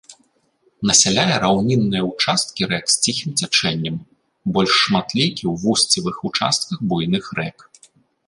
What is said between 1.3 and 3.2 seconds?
раўнінныя ўчасткі рэк з